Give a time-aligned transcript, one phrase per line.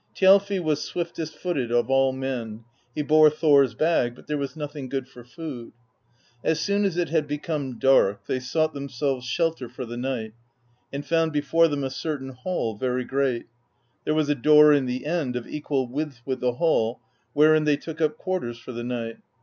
[0.15, 2.63] Thjalfi was swiftest footed of all men;
[2.95, 5.73] he bore Thor's bag, but there was nothing good for food.
[6.43, 10.33] As soon as it had become dark, they sought them selves shelter for the night,
[10.91, 13.45] and found before them a cer tain hall, very great:
[14.03, 16.99] there was a door in the end, of equal width with the hall,
[17.33, 19.19] wherein they took up quarters for the night.